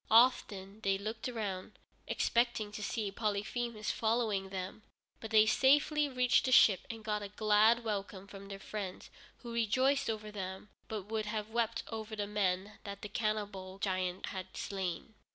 Often 0.09 0.79
they 0.81 0.97
looked 0.97 1.27
round, 1.27 1.73
expecting 2.07 2.71
to 2.71 2.81
see 2.81 3.11
Polyphemus 3.11 3.91
following 3.91 4.49
them, 4.49 4.81
but 5.19 5.29
they 5.29 5.45
safely 5.45 6.09
reached 6.09 6.45
the 6.45 6.51
ship 6.51 6.87
and 6.89 7.03
got 7.03 7.21
a 7.21 7.27
glad 7.29 7.83
welcome 7.83 8.25
from 8.25 8.47
their 8.47 8.57
friends, 8.57 9.11
who 9.43 9.53
rejoiced 9.53 10.09
over 10.09 10.31
them, 10.31 10.69
but 10.87 11.03
would 11.03 11.27
have 11.27 11.49
wept 11.51 11.83
over 11.89 12.15
the 12.15 12.25
men 12.25 12.79
that 12.83 13.03
the 13.03 13.09
cannibal 13.09 13.77
giant 13.77 14.25
had 14.25 14.57
slain. 14.57 15.13